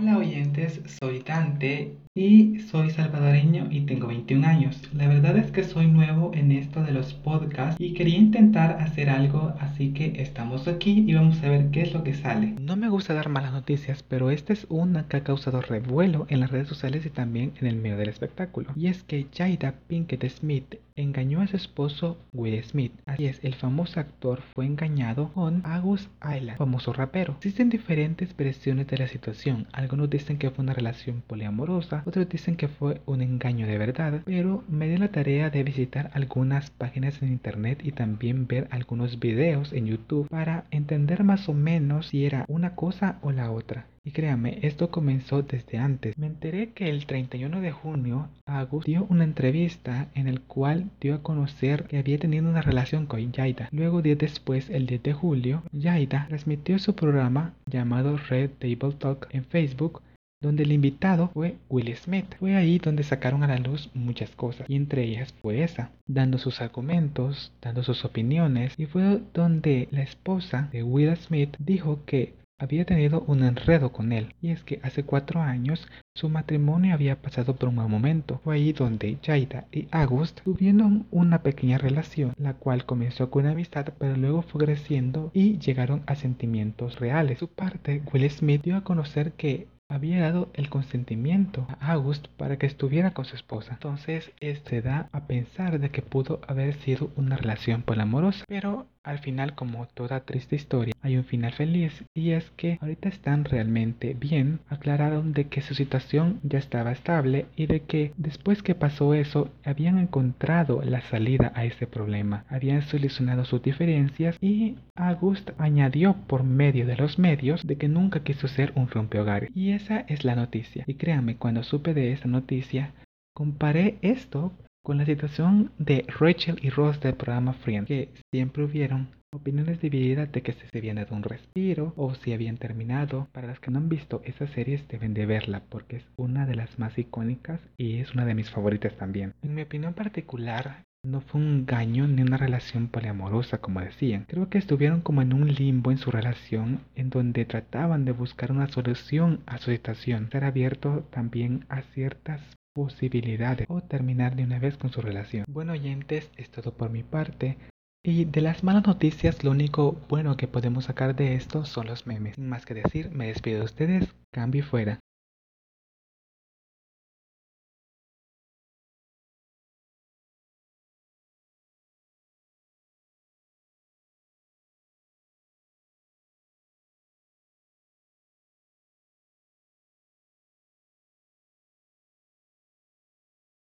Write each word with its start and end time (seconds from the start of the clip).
Hola 0.00 0.09
oyentes, 0.30 0.80
soy 1.00 1.20
Dante 1.20 1.96
y 2.14 2.58
soy 2.60 2.90
salvadoreño 2.90 3.68
y 3.70 3.82
tengo 3.82 4.08
21 4.08 4.46
años. 4.46 4.80
La 4.92 5.08
verdad 5.08 5.36
es 5.36 5.50
que 5.50 5.64
soy 5.64 5.86
nuevo 5.86 6.32
en 6.34 6.52
esto 6.52 6.82
de 6.82 6.92
los 6.92 7.14
podcasts 7.14 7.80
y 7.80 7.94
quería 7.94 8.18
intentar 8.18 8.78
hacer 8.80 9.10
algo, 9.10 9.54
así 9.60 9.92
que 9.92 10.20
estamos 10.20 10.68
aquí 10.68 11.04
y 11.06 11.14
vamos 11.14 11.42
a 11.42 11.48
ver 11.48 11.70
qué 11.70 11.82
es 11.82 11.92
lo 11.92 12.04
que 12.04 12.14
sale. 12.14 12.54
No 12.60 12.76
me 12.76 12.88
gusta 12.88 13.14
dar 13.14 13.28
malas 13.28 13.52
noticias, 13.52 14.02
pero 14.02 14.30
esta 14.30 14.52
es 14.52 14.66
una 14.68 15.08
que 15.08 15.18
ha 15.18 15.24
causado 15.24 15.60
revuelo 15.60 16.26
en 16.28 16.40
las 16.40 16.50
redes 16.50 16.68
sociales 16.68 17.06
y 17.06 17.10
también 17.10 17.52
en 17.60 17.66
el 17.66 17.76
medio 17.76 17.96
del 17.96 18.08
espectáculo. 18.08 18.72
Y 18.76 18.86
es 18.88 19.02
que 19.02 19.26
Jada 19.32 19.74
Pinkett 19.88 20.28
Smith 20.28 20.76
engañó 20.96 21.40
a 21.40 21.46
su 21.46 21.56
esposo 21.56 22.18
Will 22.32 22.62
Smith. 22.62 22.92
Así 23.06 23.26
es, 23.26 23.40
el 23.42 23.54
famoso 23.54 24.00
actor 24.00 24.42
fue 24.54 24.66
engañado 24.66 25.32
con 25.32 25.62
August 25.64 26.10
Island, 26.22 26.58
famoso 26.58 26.92
rapero. 26.92 27.34
Existen 27.38 27.70
diferentes 27.70 28.36
versiones 28.36 28.86
de 28.88 28.98
la 28.98 29.08
situación. 29.08 29.66
Algunos 29.72 30.10
dicen 30.10 30.19
que 30.24 30.50
fue 30.50 30.62
una 30.62 30.74
relación 30.74 31.22
poliamorosa, 31.26 32.02
otros 32.06 32.28
dicen 32.28 32.56
que 32.56 32.68
fue 32.68 33.00
un 33.06 33.22
engaño 33.22 33.66
de 33.66 33.78
verdad, 33.78 34.22
pero 34.24 34.62
me 34.68 34.88
di 34.88 34.96
la 34.96 35.08
tarea 35.08 35.50
de 35.50 35.64
visitar 35.64 36.10
algunas 36.14 36.70
páginas 36.70 37.22
en 37.22 37.30
internet 37.30 37.80
y 37.82 37.92
también 37.92 38.46
ver 38.46 38.68
algunos 38.70 39.18
videos 39.18 39.72
en 39.72 39.86
YouTube 39.86 40.28
para 40.28 40.64
entender 40.70 41.24
más 41.24 41.48
o 41.48 41.54
menos 41.54 42.08
si 42.08 42.26
era 42.26 42.44
una 42.48 42.74
cosa 42.74 43.18
o 43.22 43.32
la 43.32 43.50
otra. 43.50 43.86
Y 44.02 44.12
créame, 44.12 44.60
esto 44.62 44.90
comenzó 44.90 45.42
desde 45.42 45.76
antes. 45.76 46.16
Me 46.16 46.26
enteré 46.26 46.70
que 46.70 46.88
el 46.88 47.04
31 47.04 47.60
de 47.60 47.70
junio 47.70 48.28
Agus 48.46 48.86
dio 48.86 49.06
una 49.10 49.24
entrevista 49.24 50.08
en 50.14 50.26
el 50.26 50.40
cual 50.40 50.90
dio 51.00 51.14
a 51.14 51.22
conocer 51.22 51.84
que 51.84 51.98
había 51.98 52.18
tenido 52.18 52.48
una 52.48 52.62
relación 52.62 53.04
con 53.04 53.30
Yaida. 53.30 53.68
Luego, 53.72 54.00
días 54.00 54.16
después, 54.16 54.70
el 54.70 54.86
10 54.86 55.02
de 55.02 55.12
julio, 55.12 55.62
Yaida 55.72 56.26
transmitió 56.28 56.78
su 56.78 56.94
programa 56.94 57.52
llamado 57.66 58.16
Red 58.16 58.50
Table 58.58 58.96
Talk 58.98 59.28
en 59.32 59.44
Facebook 59.44 60.00
donde 60.40 60.62
el 60.62 60.72
invitado 60.72 61.28
fue 61.34 61.56
Will 61.68 61.94
Smith. 61.96 62.34
Fue 62.38 62.56
ahí 62.56 62.78
donde 62.78 63.02
sacaron 63.02 63.42
a 63.42 63.48
la 63.48 63.58
luz 63.58 63.90
muchas 63.94 64.30
cosas, 64.30 64.68
y 64.68 64.76
entre 64.76 65.04
ellas 65.04 65.34
fue 65.42 65.62
esa, 65.62 65.90
dando 66.06 66.38
sus 66.38 66.60
argumentos, 66.60 67.52
dando 67.60 67.82
sus 67.82 68.04
opiniones, 68.04 68.74
y 68.78 68.86
fue 68.86 69.20
donde 69.34 69.88
la 69.90 70.02
esposa 70.02 70.68
de 70.72 70.82
Will 70.82 71.14
Smith 71.16 71.56
dijo 71.58 72.00
que 72.06 72.34
había 72.58 72.84
tenido 72.84 73.22
un 73.26 73.42
enredo 73.42 73.90
con 73.90 74.12
él, 74.12 74.34
y 74.42 74.50
es 74.50 74.62
que 74.64 74.80
hace 74.82 75.02
cuatro 75.02 75.40
años 75.40 75.88
su 76.14 76.28
matrimonio 76.28 76.92
había 76.92 77.22
pasado 77.22 77.56
por 77.56 77.70
un 77.70 77.76
mal 77.76 77.88
momento. 77.88 78.40
Fue 78.44 78.56
ahí 78.56 78.74
donde 78.74 79.16
Jaida 79.24 79.66
y 79.72 79.88
August 79.90 80.42
tuvieron 80.42 81.06
una 81.10 81.42
pequeña 81.42 81.78
relación, 81.78 82.34
la 82.36 82.52
cual 82.54 82.84
comenzó 82.84 83.30
con 83.30 83.44
una 83.44 83.52
amistad, 83.52 83.94
pero 83.98 84.14
luego 84.16 84.42
fue 84.42 84.66
creciendo 84.66 85.30
y 85.32 85.58
llegaron 85.58 86.02
a 86.06 86.16
sentimientos 86.16 87.00
reales. 87.00 87.38
Su 87.38 87.48
parte, 87.48 88.02
Will 88.12 88.28
Smith 88.30 88.62
dio 88.62 88.76
a 88.76 88.84
conocer 88.84 89.32
que 89.32 89.66
había 89.90 90.20
dado 90.22 90.48
el 90.54 90.70
consentimiento 90.70 91.66
a 91.80 91.92
August 91.92 92.28
para 92.36 92.56
que 92.56 92.66
estuviera 92.66 93.10
con 93.10 93.24
su 93.24 93.36
esposa. 93.36 93.72
Entonces, 93.72 94.32
este 94.40 94.80
da 94.80 95.08
a 95.12 95.26
pensar 95.26 95.78
de 95.78 95.90
que 95.90 96.00
pudo 96.00 96.40
haber 96.46 96.74
sido 96.74 97.10
una 97.16 97.36
relación 97.36 97.82
polamorosa, 97.82 98.44
pero 98.48 98.86
al 99.02 99.18
final, 99.18 99.54
como 99.54 99.86
toda 99.86 100.20
triste 100.20 100.56
historia, 100.56 100.94
hay 101.00 101.16
un 101.16 101.24
final 101.24 101.52
feliz 101.52 102.04
y 102.14 102.32
es 102.32 102.50
que 102.56 102.78
ahorita 102.80 103.08
están 103.08 103.44
realmente 103.44 104.14
bien. 104.14 104.60
Aclararon 104.68 105.32
de 105.32 105.46
que 105.46 105.62
su 105.62 105.74
situación 105.74 106.40
ya 106.42 106.58
estaba 106.58 106.92
estable 106.92 107.46
y 107.56 107.66
de 107.66 107.80
que 107.80 108.12
después 108.16 108.62
que 108.62 108.74
pasó 108.74 109.14
eso 109.14 109.50
habían 109.64 109.98
encontrado 109.98 110.82
la 110.82 111.00
salida 111.00 111.52
a 111.54 111.64
ese 111.64 111.86
problema. 111.86 112.44
Habían 112.48 112.82
solucionado 112.82 113.44
sus 113.44 113.62
diferencias 113.62 114.36
y 114.40 114.76
August 114.96 115.50
añadió 115.58 116.14
por 116.26 116.44
medio 116.44 116.86
de 116.86 116.96
los 116.96 117.18
medios 117.18 117.66
de 117.66 117.76
que 117.76 117.88
nunca 117.88 118.22
quiso 118.22 118.48
ser 118.48 118.72
un 118.74 118.88
rompehogares. 118.88 119.50
Y 119.54 119.72
esa 119.72 120.00
es 120.00 120.24
la 120.24 120.34
noticia. 120.34 120.84
Y 120.86 120.94
créanme, 120.94 121.36
cuando 121.36 121.62
supe 121.62 121.94
de 121.94 122.12
esa 122.12 122.28
noticia, 122.28 122.92
comparé 123.34 123.98
esto 124.02 124.52
con 124.82 124.98
la 124.98 125.06
situación 125.06 125.72
de 125.78 126.04
Rachel 126.18 126.58
y 126.62 126.70
Ross 126.70 127.00
del 127.00 127.14
programa 127.14 127.52
Friends, 127.52 127.88
que 127.88 128.08
siempre 128.32 128.64
hubieron 128.64 129.08
opiniones 129.32 129.80
divididas 129.80 130.32
de 130.32 130.42
que 130.42 130.52
se 130.52 130.78
habían 130.78 130.96
dado 130.96 131.14
un 131.14 131.22
respiro 131.22 131.92
o 131.96 132.14
si 132.14 132.32
habían 132.32 132.56
terminado. 132.56 133.28
Para 133.32 133.48
los 133.48 133.60
que 133.60 133.70
no 133.70 133.78
han 133.78 133.88
visto 133.88 134.22
esas 134.24 134.50
series 134.50 134.86
deben 134.88 135.14
de 135.14 135.26
verla 135.26 135.62
porque 135.68 135.96
es 135.96 136.04
una 136.16 136.46
de 136.46 136.56
las 136.56 136.78
más 136.78 136.98
icónicas 136.98 137.60
y 137.76 137.98
es 137.98 138.12
una 138.14 138.24
de 138.24 138.34
mis 138.34 138.50
favoritas 138.50 138.96
también. 138.96 139.34
En 139.42 139.54
mi 139.54 139.62
opinión 139.62 139.94
particular, 139.94 140.84
no 141.02 141.20
fue 141.20 141.40
un 141.40 141.60
engaño 141.60 142.06
ni 142.08 142.22
una 142.22 142.36
relación 142.36 142.88
poliamorosa 142.88 143.58
como 143.58 143.80
decían. 143.80 144.26
Creo 144.28 144.50
que 144.50 144.58
estuvieron 144.58 145.00
como 145.00 145.22
en 145.22 145.32
un 145.32 145.46
limbo 145.46 145.90
en 145.90 145.98
su 145.98 146.10
relación 146.10 146.80
en 146.94 147.08
donde 147.08 147.44
trataban 147.44 148.04
de 148.04 148.12
buscar 148.12 148.52
una 148.52 148.66
solución 148.68 149.40
a 149.46 149.58
su 149.58 149.70
situación. 149.70 150.28
Ser 150.30 150.44
abierto 150.44 151.06
también 151.10 151.64
a 151.68 151.82
ciertas 151.94 152.42
posibilidades 152.74 153.66
o 153.68 153.80
terminar 153.80 154.36
de 154.36 154.44
una 154.44 154.58
vez 154.58 154.76
con 154.76 154.90
su 154.90 155.00
relación. 155.00 155.44
Bueno 155.48 155.72
oyentes, 155.72 156.30
es 156.36 156.50
todo 156.50 156.72
por 156.72 156.90
mi 156.90 157.02
parte. 157.02 157.58
Y 158.02 158.24
de 158.24 158.40
las 158.40 158.64
malas 158.64 158.86
noticias, 158.86 159.44
lo 159.44 159.50
único 159.50 160.00
bueno 160.08 160.36
que 160.36 160.48
podemos 160.48 160.86
sacar 160.86 161.14
de 161.14 161.34
esto 161.34 161.64
son 161.66 161.86
los 161.86 162.06
memes. 162.06 162.36
Sin 162.36 162.48
más 162.48 162.64
que 162.64 162.74
decir, 162.74 163.10
me 163.10 163.26
despido 163.26 163.58
de 163.58 163.64
ustedes, 163.66 164.14
cambio 164.32 164.64
fuera. 164.64 165.00